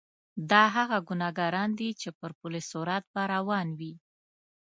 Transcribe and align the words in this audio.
دا 0.51 0.63
هغه 0.75 0.97
ګناګاران 1.09 1.69
دي 1.79 1.89
چې 2.01 2.09
پر 2.19 2.31
پل 2.39 2.53
صراط 2.71 3.03
به 3.13 3.21
روان 3.33 3.67
وي. 3.79 3.93